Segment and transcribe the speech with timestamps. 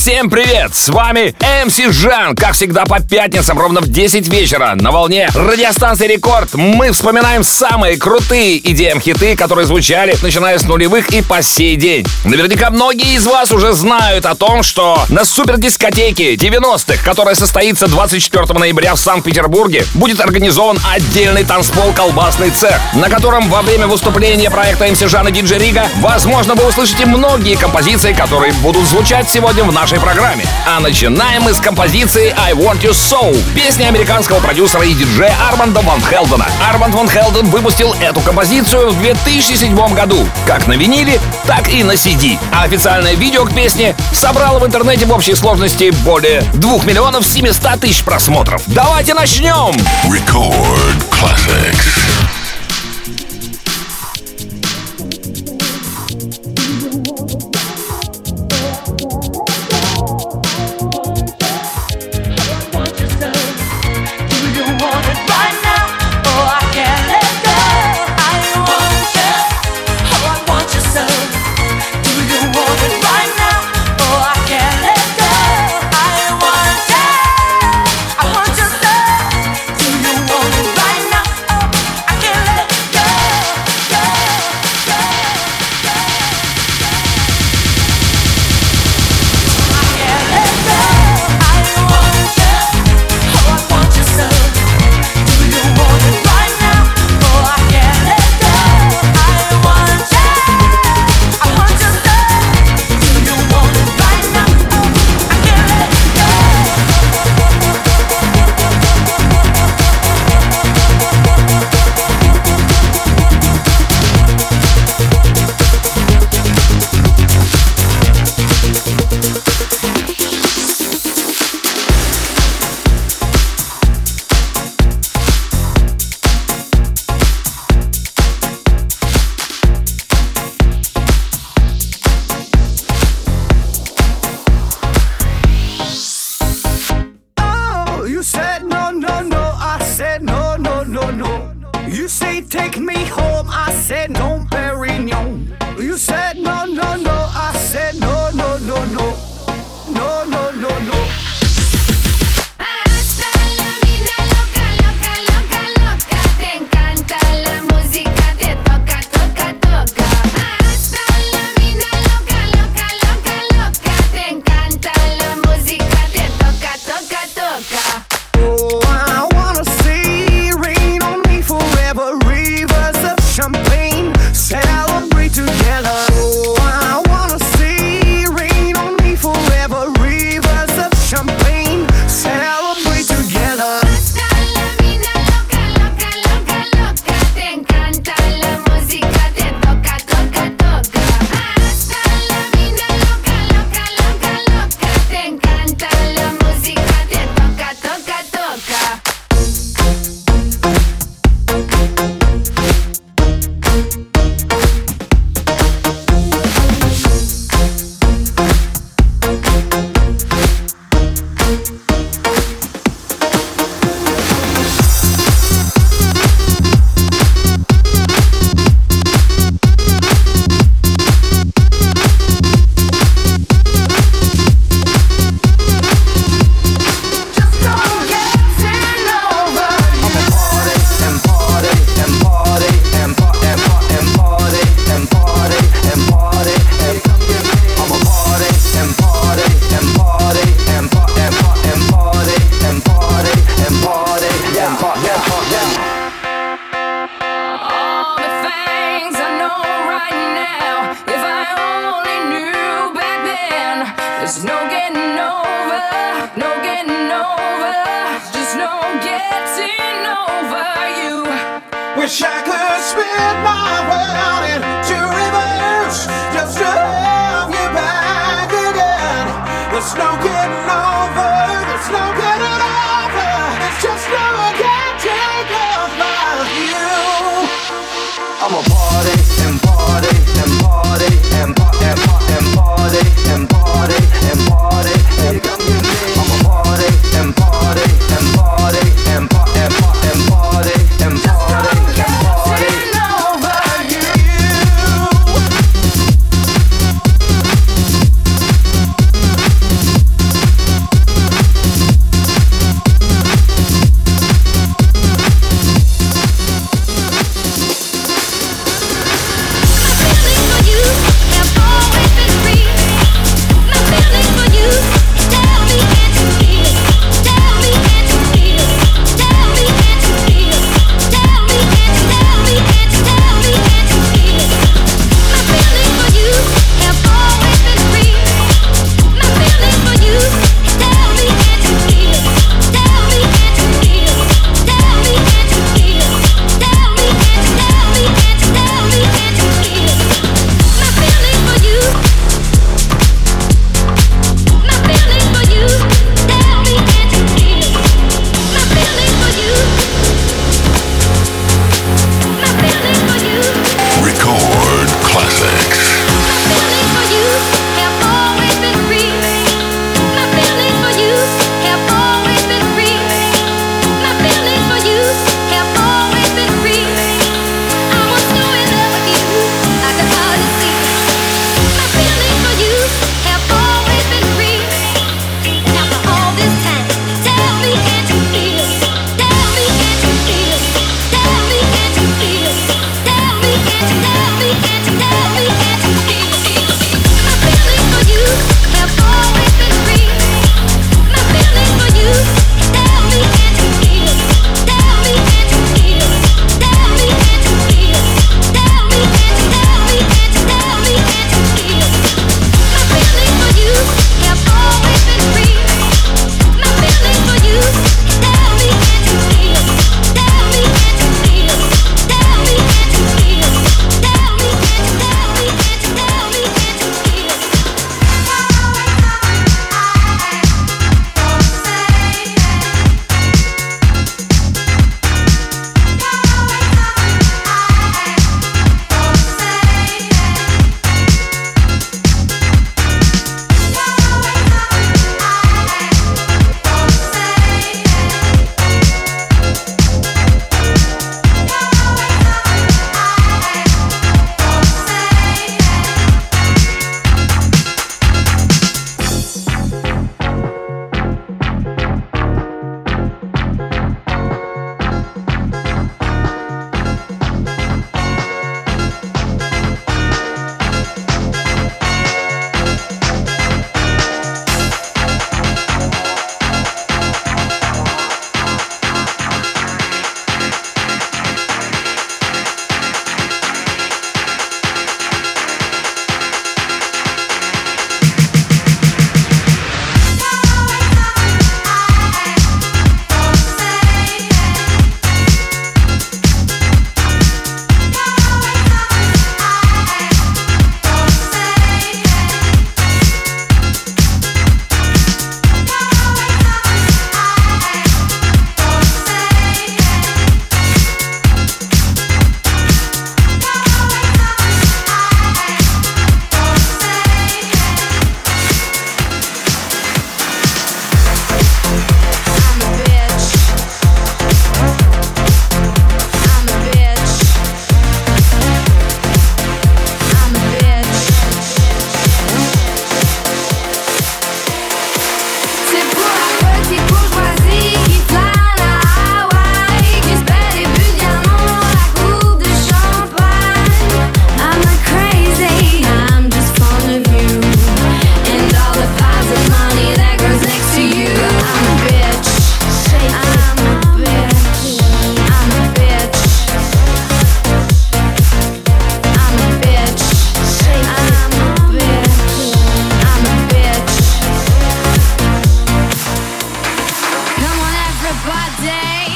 [0.00, 0.74] Всем привет!
[0.74, 2.34] С вами MC Жан.
[2.34, 7.98] Как всегда по пятницам ровно в 10 вечера на волне радиостанции Рекорд мы вспоминаем самые
[7.98, 12.06] крутые EDM-хиты, которые звучали начиная с нулевых и по сей день.
[12.24, 18.58] Наверняка многие из вас уже знают о том, что на супердискотеке 90-х, которая состоится 24
[18.58, 24.86] ноября в Санкт-Петербурге, будет организован отдельный танцпол «Колбасный цех», на котором во время выступления проекта
[24.86, 29.74] MC Жан и Диджей Рига возможно вы услышите многие композиции, которые будут звучать сегодня в
[29.74, 30.44] нашей программе.
[30.66, 35.80] А начинаем мы с композиции I Want You So, песни американского продюсера и диджея Арманда
[35.80, 36.46] Ван Хелдена.
[36.68, 41.92] Арманд Ван Хелден выпустил эту композицию в 2007 году, как на виниле, так и на
[41.92, 42.38] CD.
[42.52, 47.80] А официальное видео к песне собрало в интернете в общей сложности более 2 миллионов 700
[47.80, 48.62] тысяч просмотров.
[48.66, 49.74] Давайте начнем!
[50.04, 52.39] Record Classics.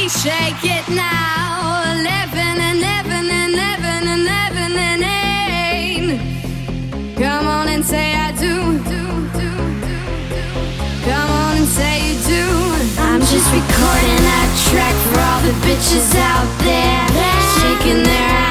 [0.07, 1.83] Shake it now.
[1.93, 6.21] Eleven and eleven and eleven and eleven and eight.
[7.17, 8.79] Come on and say I do.
[11.05, 12.45] Come on and say you do.
[13.01, 17.09] I'm just recording that track for all the bitches out there
[17.59, 18.44] shaking their.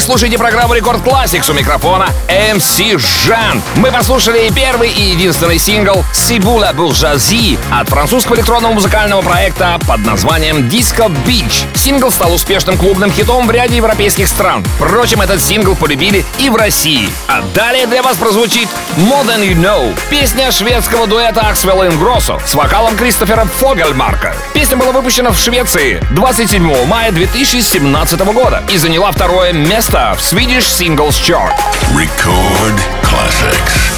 [0.00, 3.62] Слушаете программу Рекорд Classics у микрофона MC Жан.
[3.76, 9.78] Мы послушали первый и единственный сингл «C'est Beau La Bourgeoisie» от французского электронного музыкального проекта
[9.86, 11.67] под названием Discobitch.
[11.78, 14.64] Сингл стал успешным клубным хитом в ряде европейских стран.
[14.76, 17.08] Впрочем, этот сингл полюбили и в России.
[17.28, 22.56] А далее для вас прозвучит «More Than You Know»— песня шведского дуэта Axwell Ingrosso с
[22.56, 24.34] вокалом Кристофера Фогельмарка.
[24.54, 30.66] Песня была выпущена в Швеции 27 мая 2017 года и заняла второе место в Swedish
[30.66, 31.54] Singles Chart.
[31.94, 33.97] Record Classics.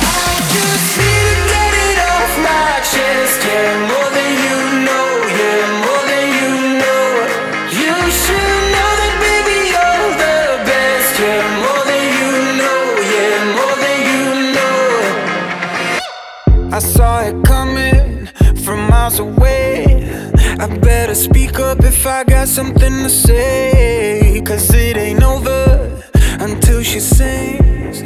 [22.11, 24.43] I got something to say.
[24.45, 26.03] Cause it ain't over
[26.41, 28.01] until she sings.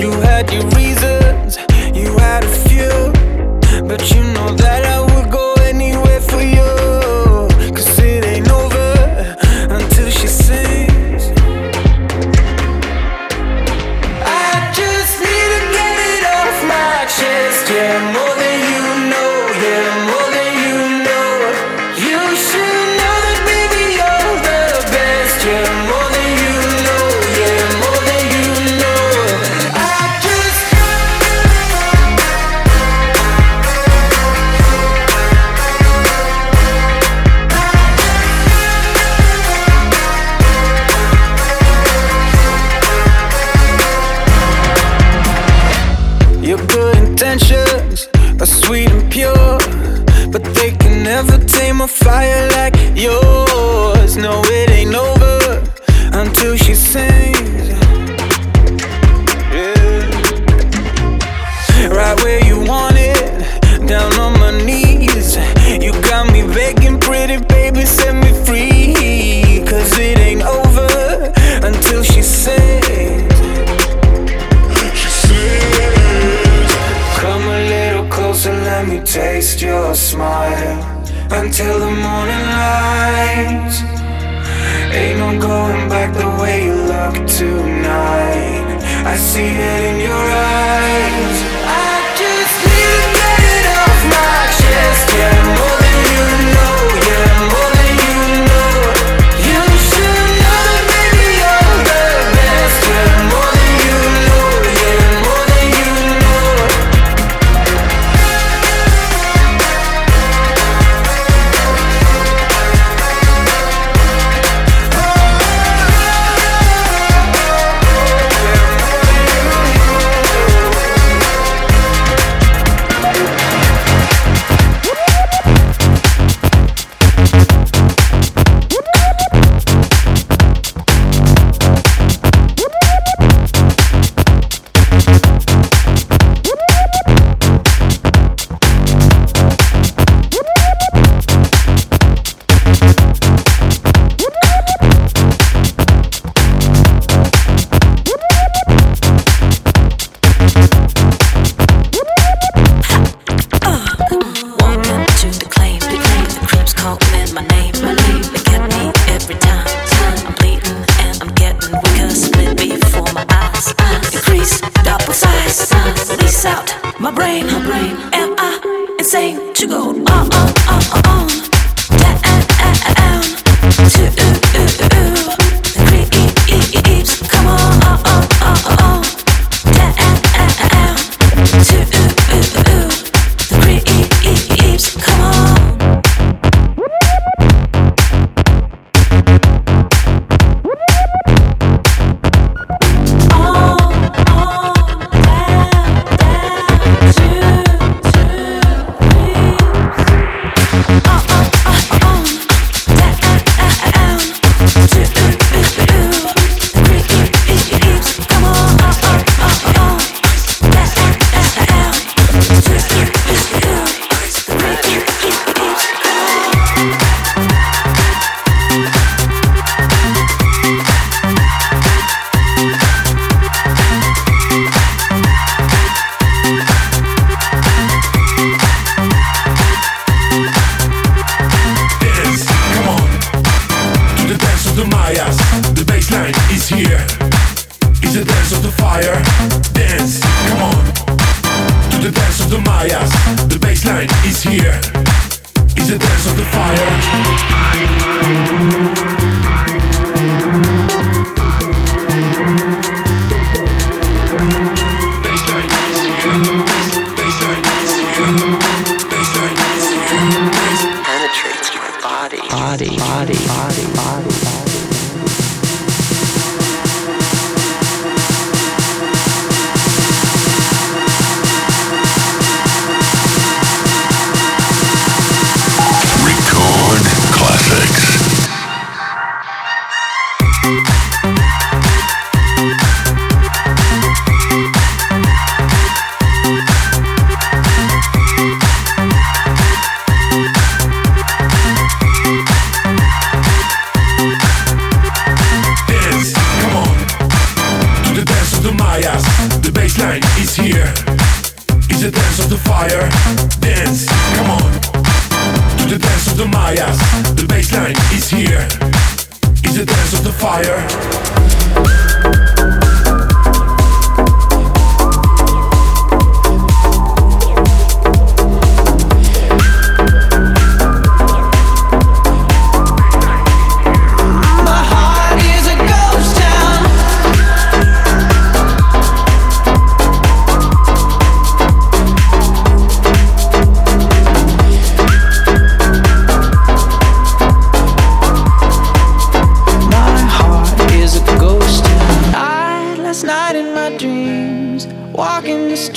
[0.00, 1.58] You had your reasons,
[1.92, 3.12] you had a few,
[3.88, 4.59] but you know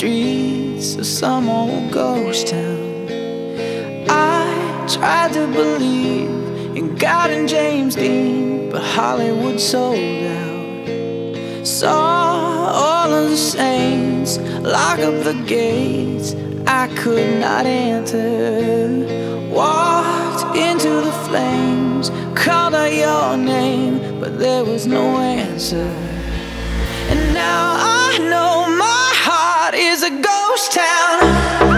[0.04, 3.06] streets of some old ghost town.
[4.10, 11.66] I tried to believe in God and James Dean, but Hollywood sold out.
[11.66, 16.34] Saw all of the saints lock up the gates.
[16.66, 19.06] I could not enter.
[19.48, 25.90] Walked into the flames, called out your name, but there was no answer.
[27.10, 28.63] And now I know
[29.94, 31.73] is a ghost town.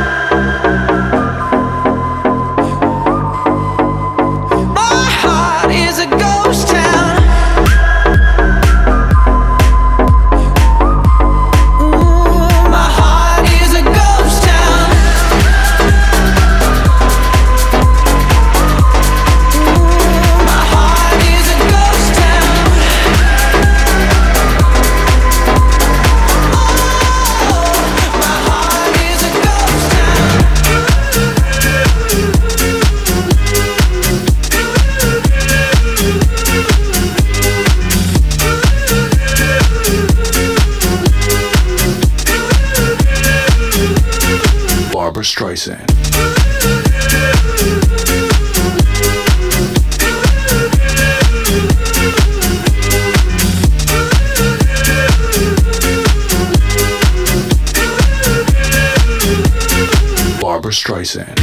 [61.15, 61.36] voice.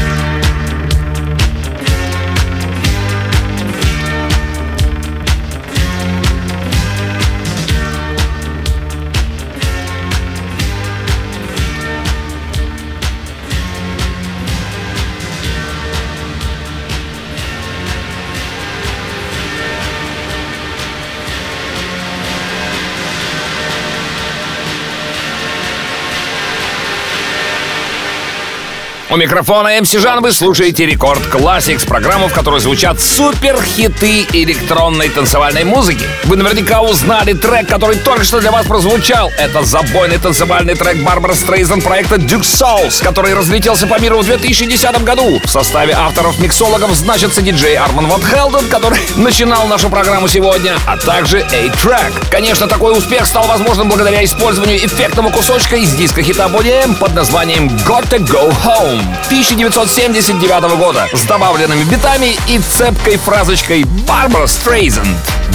[29.13, 35.07] У микрофона МС Жан вы слушаете Рекорд Classics, программу, в которой звучат супер хиты электронной
[35.09, 36.03] танцевальной музыки.
[36.23, 39.31] Вы наверняка узнали трек, который только что для вас прозвучал.
[39.37, 45.03] Это забойный танцевальный трек Барбара Стрейзен проекта Duke Souls, который разлетелся по миру в 2010
[45.03, 45.39] году.
[45.43, 51.41] В составе авторов-миксологов значится диджей Арман Ван Хелден, который начинал нашу программу сегодня, а также
[51.41, 52.31] A-Track.
[52.31, 57.67] Конечно, такой успех стал возможным благодаря использованию эффектного кусочка из диска хита M под названием
[57.85, 65.05] Gotta Go Home 1979 года с добавленными битами и цепкой фразочкой Барбара Стрейзен.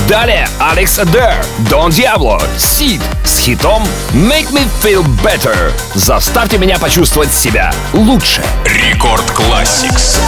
[0.08, 1.34] Далее Алекс Адер,
[1.70, 3.82] Дон Диабло, Сид с хитом
[4.12, 5.72] Make Me Feel Better.
[5.94, 8.42] Заставьте меня почувствовать себя лучше.
[8.64, 10.18] Рекорд Classics.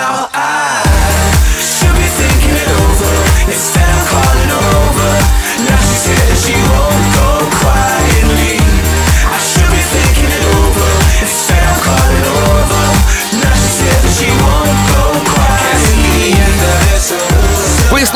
[0.00, 0.39] out.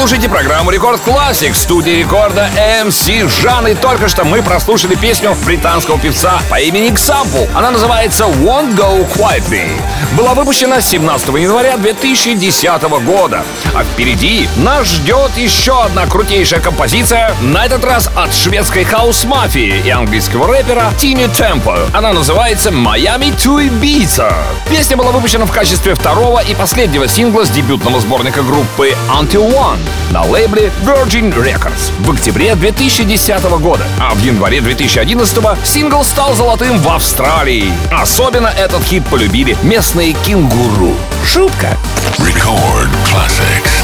[0.04, 2.50] Слушаете программу Рекорд Классик в студии рекорда
[2.84, 3.68] MC Жан.
[3.68, 7.48] И только что мы прослушали песню британского певца по имени Example.
[7.54, 9.66] Она называется Won't Go Quietly.
[10.14, 13.44] Была выпущена 17 января 2010 года.
[13.74, 17.34] А впереди нас ждет еще одна крутейшая композиция.
[17.40, 21.78] На этот раз от шведской хаус-мафии и английского рэпера Тини Темпо.
[21.94, 24.34] Она называется Miami to Ibiza.
[24.68, 29.80] Песня была выпущена в качестве второго и последнего сингла с дебютного сборника группы Until One
[30.10, 33.84] на лейбле Virgin Records в октябре 2010 года.
[34.00, 37.72] А в январе 2011 сингл стал золотым в Австралии.
[37.90, 40.94] Особенно этот хит полюбили местные кенгуру.
[41.24, 41.76] Шутка.
[42.18, 43.83] Record classics.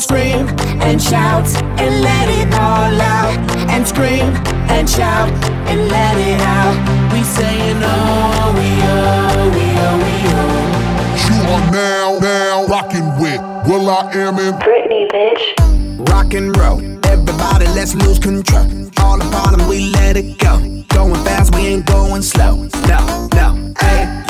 [0.00, 1.46] I wanna scream and shout
[1.78, 3.36] and let it all out.
[3.68, 4.32] And scream
[4.70, 5.28] and shout
[5.68, 7.12] and let it out.
[7.12, 10.70] We saying oh, we oh, we oh, we oh.
[11.28, 16.08] You are now, now rocking with Will I Am in Britney, bitch.
[16.08, 18.64] Rock and roll, everybody, let's lose control.
[19.00, 20.58] All the bottom, we let it go.
[20.88, 22.68] Going fast, we ain't going slow.
[22.86, 24.24] No, no, hey,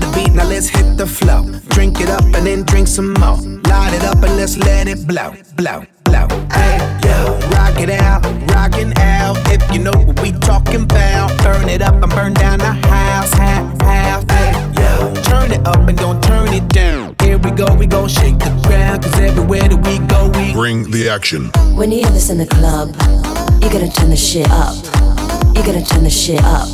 [0.00, 1.44] the beat, now let's hit the flow.
[1.68, 3.36] Drink it up and then drink some more.
[3.70, 6.26] Light it up and let's let it blow, blow, blow.
[6.52, 7.38] Hey, yo.
[7.54, 9.36] Rock it out, rockin' out.
[9.50, 13.32] If you know what we talking about, burn it up and burn down the house,
[13.32, 14.24] house, house.
[14.28, 15.14] Hey, yo.
[15.22, 17.16] Turn it up and don't turn it down.
[17.20, 19.02] Here we go, we gon' shake the ground.
[19.02, 21.50] Cause everywhere that we go, we Bring the action.
[21.76, 22.88] When you have this in the club,
[23.62, 24.74] you gotta turn the shit up.
[25.54, 26.68] You gotta turn the shit up.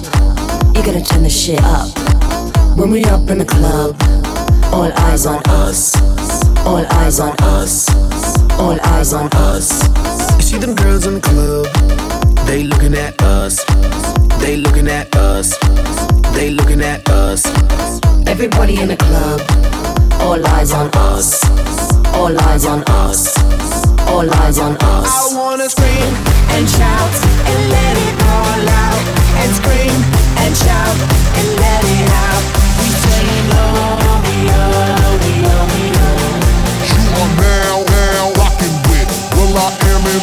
[0.74, 1.88] You gotta turn the shit up.
[2.76, 3.96] When we up in the club,
[4.70, 5.96] all eyes on us.
[6.66, 7.88] All eyes on us.
[8.60, 9.72] All eyes on us.
[10.36, 11.66] You see them girls in the club,
[12.46, 13.64] they looking at us.
[14.40, 15.56] They looking at us.
[16.34, 17.46] They looking at us.
[18.26, 19.40] Everybody in the club,
[20.20, 21.42] all eyes on us.
[22.14, 23.38] All eyes on us.
[24.06, 25.08] All eyes on us.
[25.08, 26.12] I wanna scream
[26.52, 27.12] and shout
[27.50, 29.02] and let it all out.
[29.40, 29.96] And scream
[30.44, 30.96] and shout
[31.38, 32.55] and let it out.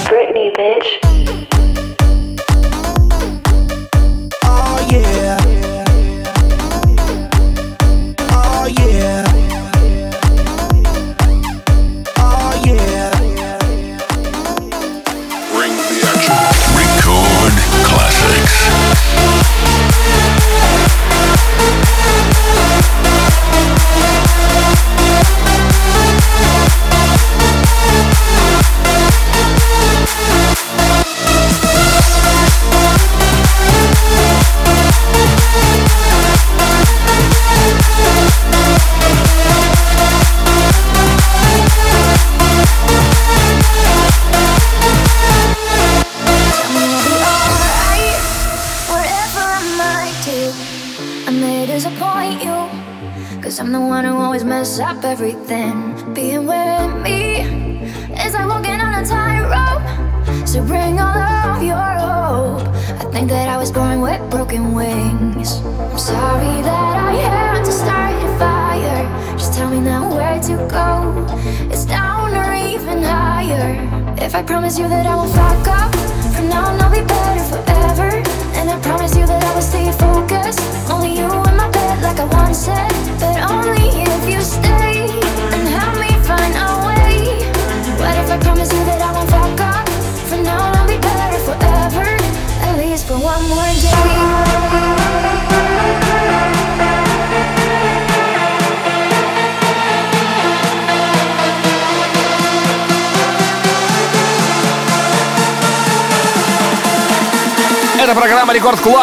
[0.10, 1.43] Britney, bitch.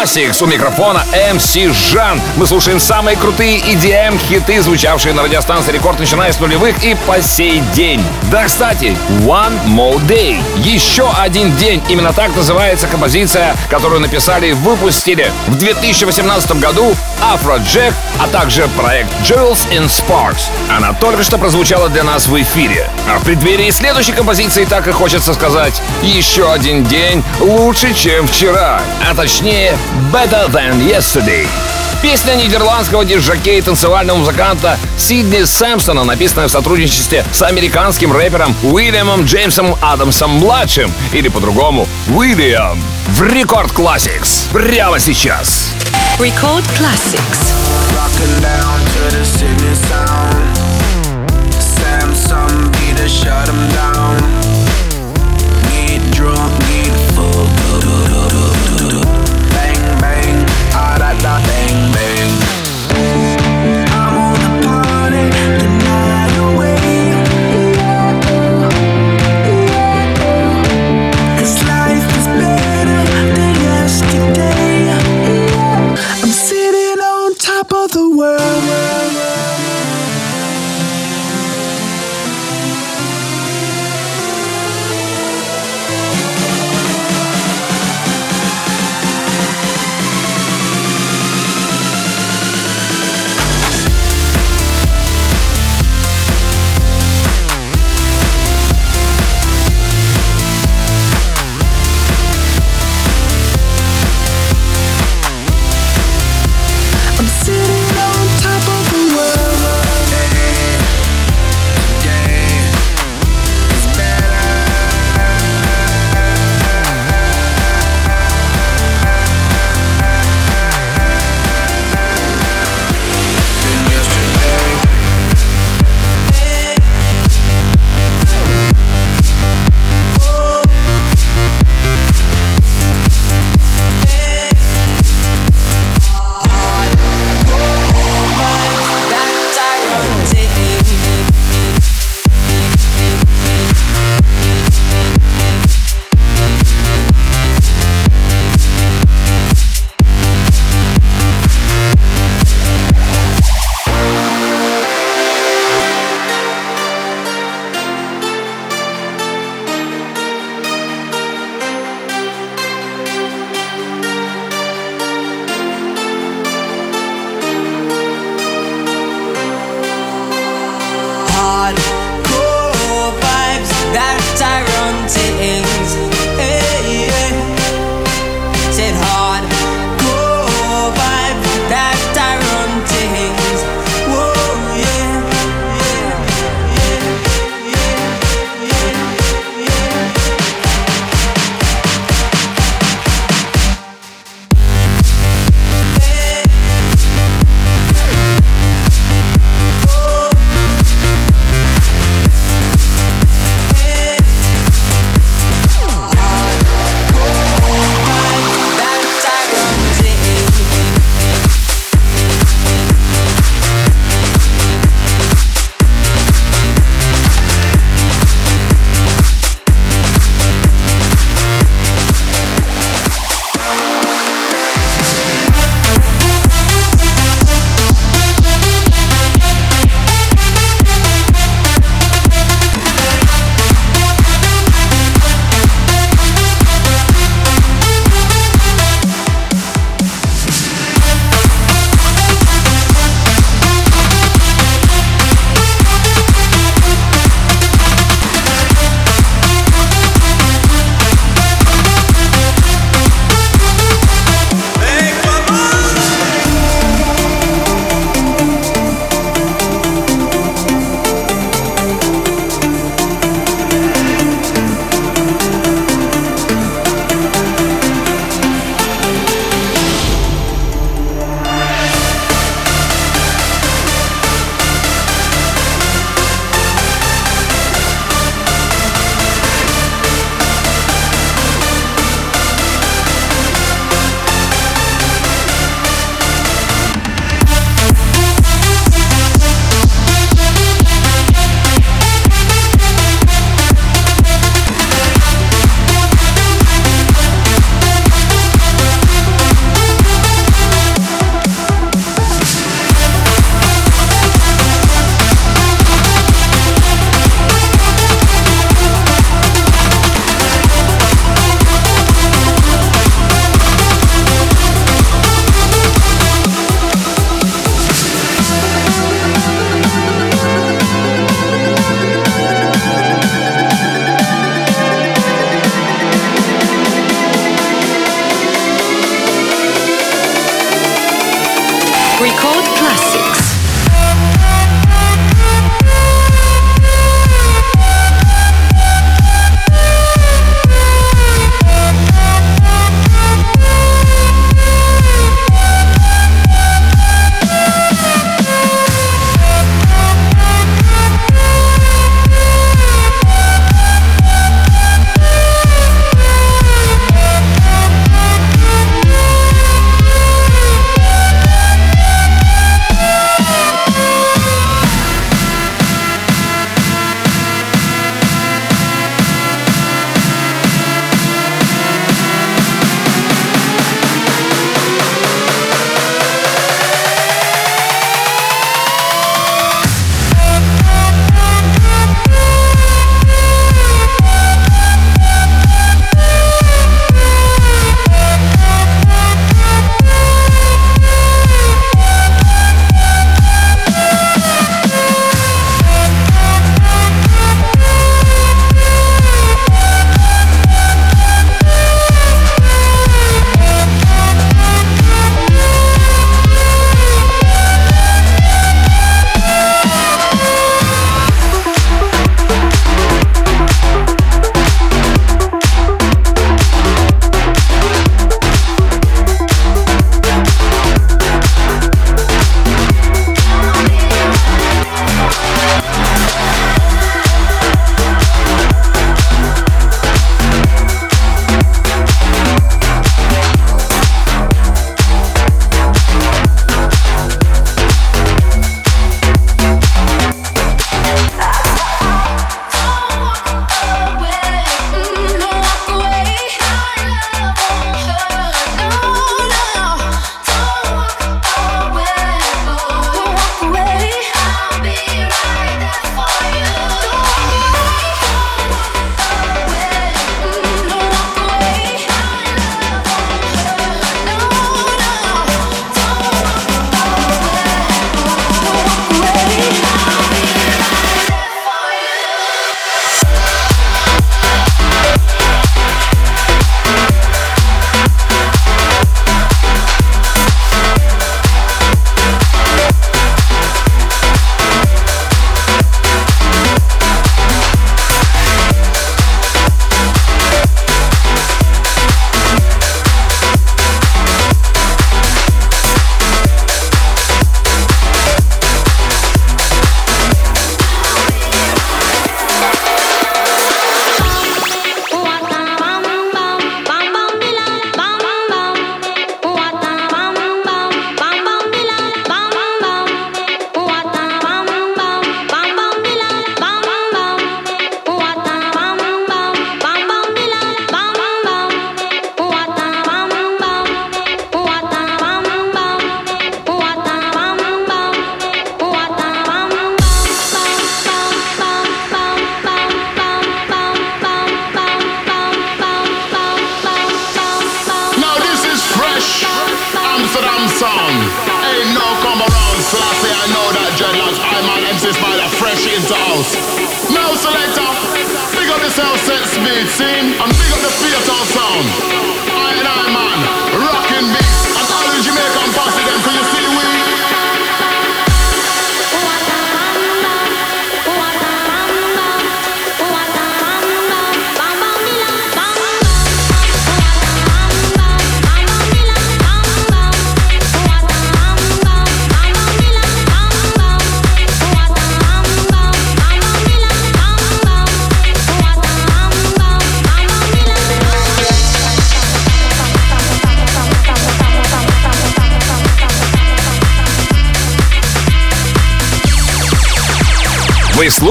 [0.00, 0.42] Classics.
[0.42, 2.20] У микрофона MC Жан.
[2.36, 7.60] Мы слушаем самые крутые EDM-хиты, звучавшие на радиостанции Рекорд, начиная с нулевых и по сей
[7.74, 8.02] день.
[8.30, 8.96] Да, кстати,
[9.26, 10.40] One More Day.
[10.56, 11.82] Еще один день.
[11.90, 19.10] Именно так называется композиция, которую написали и выпустили в 2018 году Afrojack, а также проект
[19.22, 20.50] Jewels in Sparks.
[20.74, 22.88] Она только что прозвучала для нас в эфире.
[23.08, 28.80] А в преддверии следующей композиции так и хочется сказать «Еще один день лучше, чем вчера»,
[29.08, 29.76] а точнее
[30.12, 31.46] «Better Than Yesterday».
[32.02, 39.24] Песня нидерландского диджаке и танцевального музыканта Сидни Сэмпсона, написанная в сотрудничестве с американским рэпером Уильямом
[39.24, 45.74] Джеймсом Адамсом-младшим, или по-другому Уильям, в Рекорд Classics прямо сейчас.
[46.20, 47.50] Record Classics.
[47.96, 49.24] Rocking down to the
[49.88, 50.56] sound.
[51.58, 53.89] Samsung be the shut 'em down.
[78.20, 78.89] World.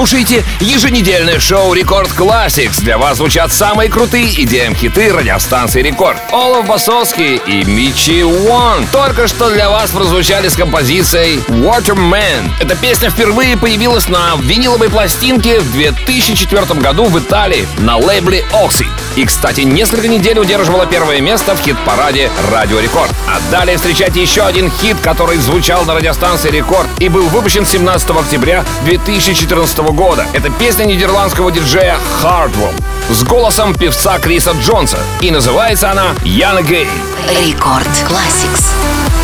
[0.00, 2.82] Слушаете еженедельное шоу Рекорд Classics.
[2.82, 6.16] Для вас звучат самые крутые EDM-хиты радиостанции Рекорд.
[6.32, 12.50] Olav Basoski и Michie One только что для вас прозвучали с композицией Waterman.
[12.60, 18.86] Эта песня впервые появилась на виниловой пластинке в 2004 году в Италии на лейбле Oxy.
[19.16, 23.10] И, кстати, несколько недель удерживала первое место в хит-параде Радио Рекорд.
[23.28, 28.10] А далее встречайте еще один хит, который звучал на радиостанции Рекорд и был выпущен 17
[28.10, 30.26] октября 2014 года.
[30.32, 32.74] Это песня нидерландского диджея Hardwell
[33.10, 34.98] с голосом певца Криса Джонса.
[35.20, 36.88] И называется она «Яна Гей».
[37.28, 39.19] Рекорд Classics.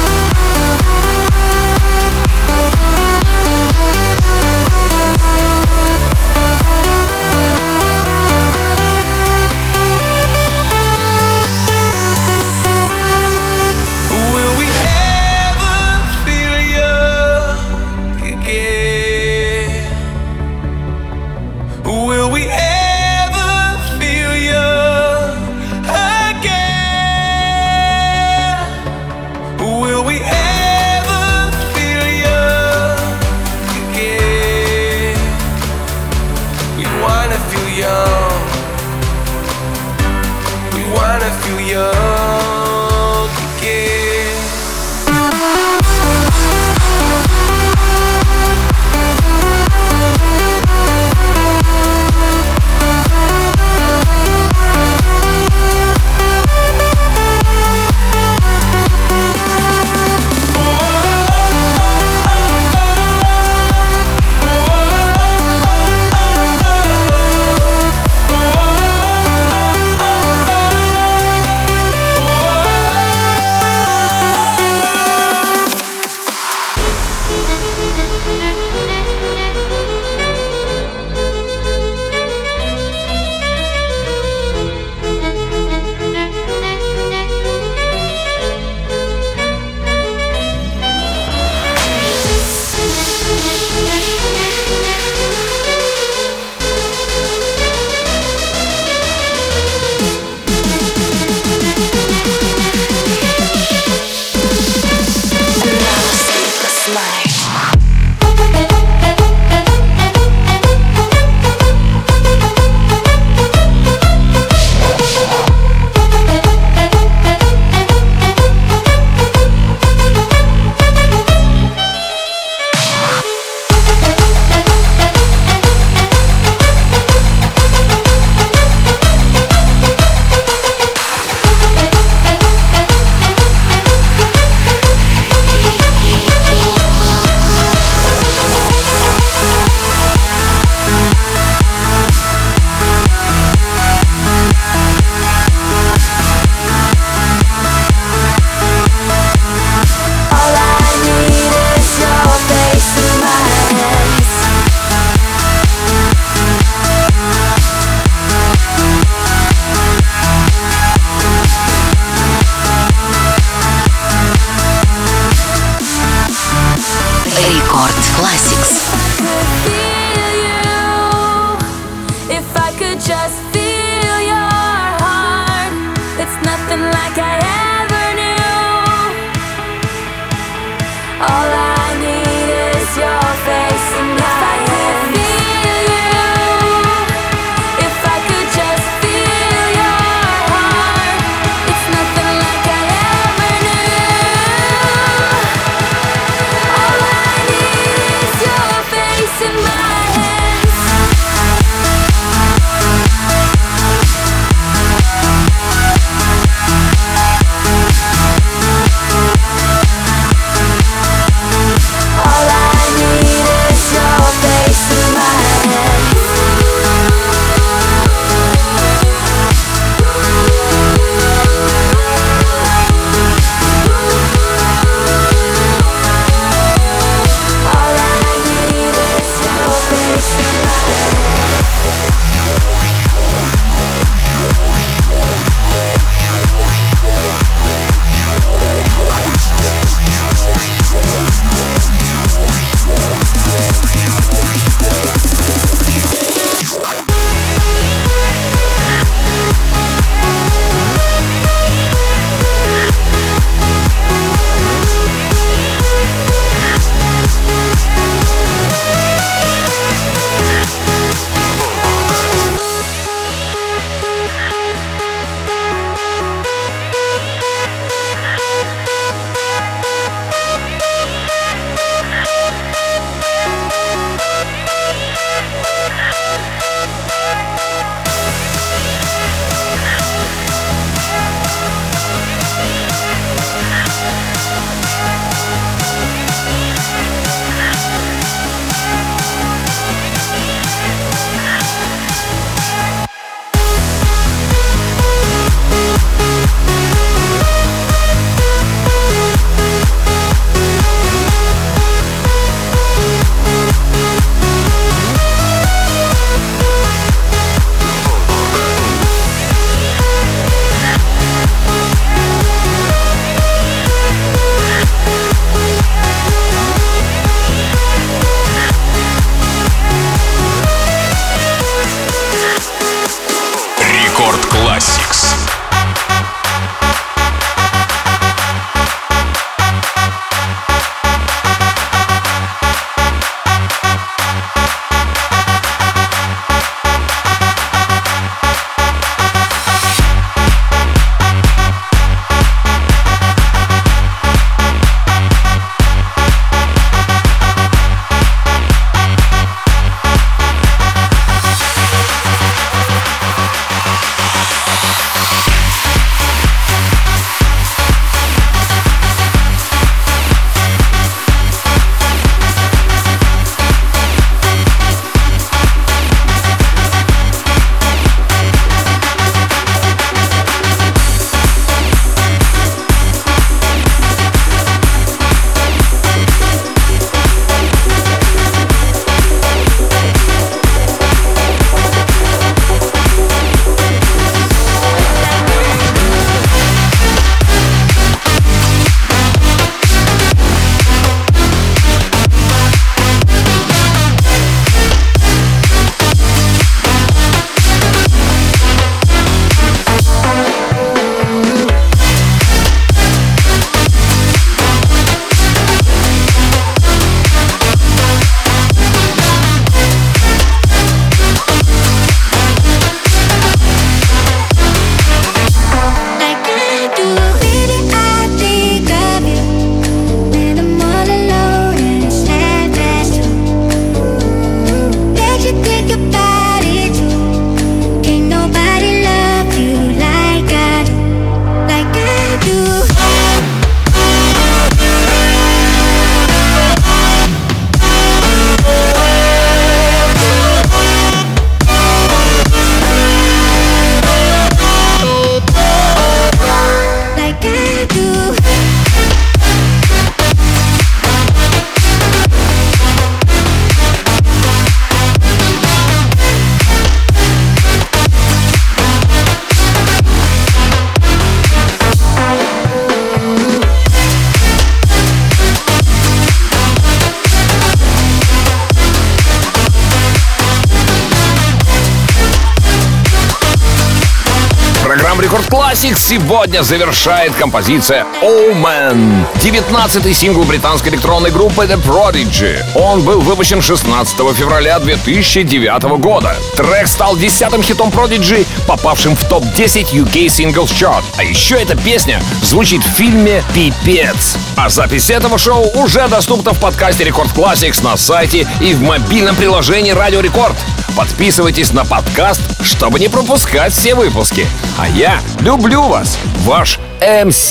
[476.06, 482.62] Сегодня завершает композиция Omen, 19-й сингл британской электронной группы The Prodigy.
[482.76, 486.36] Он был выпущен 16 февраля 2009 года.
[486.54, 491.02] Трек стал десятым хитом Prodigy, попавшим в топ-10 UK Singles Chart.
[491.16, 494.36] А еще эта песня звучит в фильме «Пипец».
[494.54, 499.34] А запись этого шоу уже доступна в подкасте Рекорд Classics на сайте и в мобильном
[499.34, 500.54] приложении Радио Рекорд.
[500.94, 504.46] Подписывайтесь на подкаст, чтобы не пропускать все выпуски.
[504.78, 507.50] А я люблю вас, ваш МС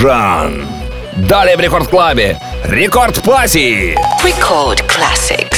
[0.00, 0.66] Жан.
[1.16, 3.96] Далее в Рекорд Клабе Рекорд Пати.
[4.22, 5.53] Record Classics.